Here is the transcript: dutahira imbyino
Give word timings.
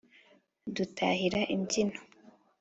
dutahira 0.75 1.41
imbyino 1.55 1.99